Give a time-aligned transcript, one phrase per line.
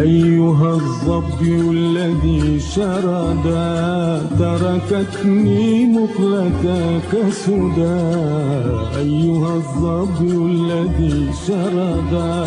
[0.00, 8.02] أيها الظبي الذي شردا تركتني مقلتك سدى.
[8.96, 12.44] أيها الظبي الذي شردا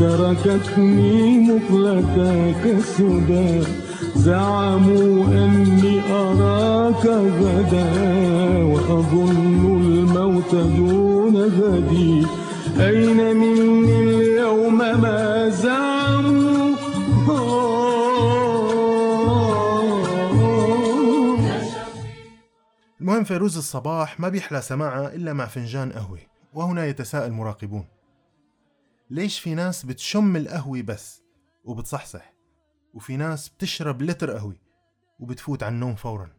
[0.00, 2.62] تركتني مقلتك
[2.96, 3.60] سدى.
[4.16, 7.06] زعموا أني أراك
[7.40, 7.92] غدا
[8.64, 12.26] وأظن الموت دون غدي.
[12.80, 15.89] أين مني اليوم ما زعموا
[23.00, 26.18] المهم فيروز الصباح ما بيحلى سماعها إلا مع فنجان قهوة
[26.54, 27.86] وهنا يتساءل مراقبون.
[29.10, 31.22] ليش في ناس بتشم القهوة بس
[31.64, 32.34] وبتصحصح؟
[32.94, 34.56] وفي ناس بتشرب لتر قهوة
[35.20, 36.32] وبتفوت على النوم فورا.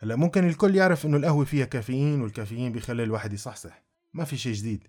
[0.00, 3.82] هلا ممكن الكل يعرف إنه القهوة فيها كافيين والكافيين بيخلي الواحد يصحصح.
[4.14, 4.88] ما في شيء جديد.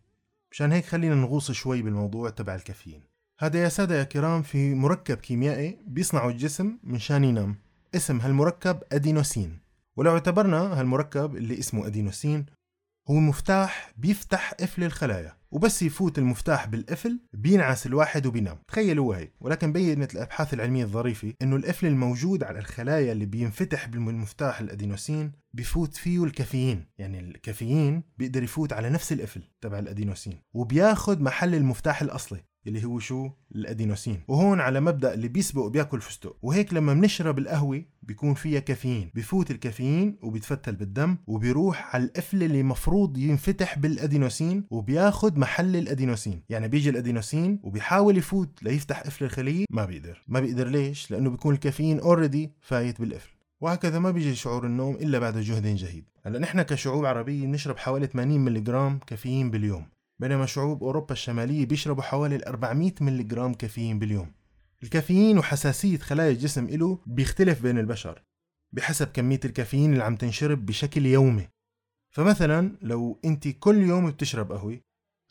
[0.51, 3.03] مشان هيك خلينا نغوص شوي بالموضوع تبع الكافيين.
[3.39, 7.55] هذا يا سادة يا كرام في مركب كيميائي بيصنعه الجسم منشان ينام.
[7.95, 9.66] اسم هالمركب أدينوسين.
[9.97, 12.45] ولو اعتبرنا هالمركب اللي اسمه أدينوسين
[13.09, 18.57] هو مفتاح بيفتح قفل الخلايا وبس يفوت المفتاح بالقفل بينعس الواحد وبينام.
[18.67, 19.33] تخيلوا هيك.
[19.41, 25.95] ولكن بينت الأبحاث العلمية الظريفة إنه القفل الموجود على الخلايا اللي بينفتح بالمفتاح الادينوسين بفوت
[25.95, 26.85] فيه الكافيين.
[26.97, 32.43] يعني الكافيين بيقدر يفوت على نفس القفل تبع الادينوسين وبياخد محل المفتاح الأصلي.
[32.67, 34.21] اللي هو شو؟ الأدينوسين.
[34.27, 36.37] وهون على مبدأ اللي بيسبق بياكل فستق.
[36.41, 39.11] وهيك لما بنشرب القهوة بيكون فيها كافيين.
[39.15, 46.43] بفوت الكافيين وبيتفتل بالدم وبيروح على القفل اللي مفروض ينفتح بالأدينوسين وبياخد محل الأدينوسين.
[46.49, 50.23] يعني بيجي الأدينوسين وبيحاول يفوت ليفتح قفل الخليه ما بيقدر.
[50.27, 53.29] ما بيقدر ليش؟ لأنه بيكون الكافيين already فايت بالقفل.
[53.61, 56.05] وهكذا ما بيجي شعور النوم إلا بعد جهد جهيد.
[56.25, 59.85] هلأ نحن كشعوب عربية بنشرب حوالي 80 ملغ كافيين باليوم.
[60.19, 64.31] بينما شعوب أوروبا الشمالية بيشربوا حوالي 400 ملغ كافيين باليوم.
[64.83, 68.23] الكافيين وحساسية خلايا الجسم إله بيختلف بين البشر
[68.73, 71.47] بحسب كمية الكافيين اللي عم تنشرب بشكل يومي.
[72.09, 74.79] فمثلا لو أنت كل يوم بتشرب قهوة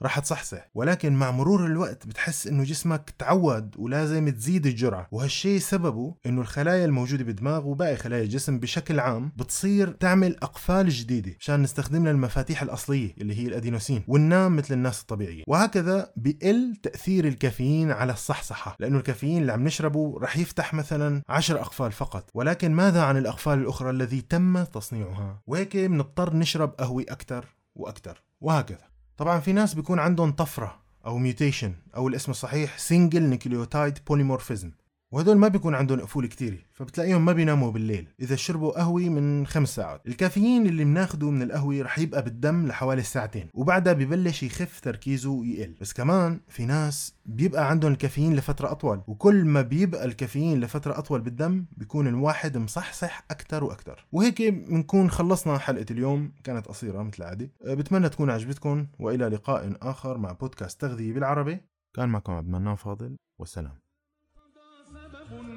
[0.02, 0.70] رح تصحصح.
[0.74, 5.08] ولكن مع مرور الوقت بتحس إنه جسمك تعود ولازم تزيد الجرعة.
[5.12, 11.36] وهالشي سببه إنه الخلايا الموجودة بالدماغ وباقي خلايا الجسم بشكل عام بتصير تعمل أقفال جديدة
[11.40, 15.44] مشان نستخدم لها المفاتيح الأصلية اللي هي الأدينوسين وننام مثل الناس الطبيعية.
[15.48, 21.60] وهكذا بقل تأثير الكافيين على الصحصحة لأنه الكافيين اللي عم نشربه رح يفتح مثلا 10
[21.60, 22.30] أقفال فقط.
[22.34, 28.95] ولكن ماذا عن الأقفال الأخرى الذي تم تصنيعها؟ وهيك بنضطر نشرب قهوة أكثر وأكثر وهكذا.
[29.16, 34.70] طبعا في ناس بيكون عندهم طفرة أو mutation أو الاسم الصحيح single nucleotide polymorphism
[35.12, 38.08] وهدول ما بيكون عندهم قفول كتيرة فبتلاقيهم ما بيناموا بالليل.
[38.20, 40.06] إذا شربوا قهوة من خمس ساعات.
[40.06, 45.74] الكافيين اللي بناخده من القهوة رح يبقى بالدم لحوالي ساعتين وبعدها ببلش يخف تركيزه ويقل.
[45.80, 51.20] بس كمان في ناس بيبقى عندهم الكافيين لفترة أطول وكل ما بيبقى الكافيين لفترة أطول
[51.20, 54.06] بالدم بيكون الواحد مصحصح أكتر وأكتر.
[54.12, 56.32] وهيك بنكون خلصنا حلقة اليوم.
[56.44, 61.60] كانت قصيرة مثل العادة بتمنى تكون عجبتكم وإلى لقاء آخر مع بودكاست تغذية بالعربي.
[61.96, 63.85] كان معكم عبد المنان فاضل والسلام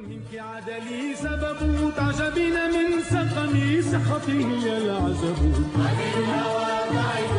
[0.09, 3.81] منك عدلي سبب تعجبين من سقمي
[4.28, 5.38] هي العجب.
[5.75, 7.38] عن الهوى ضعيف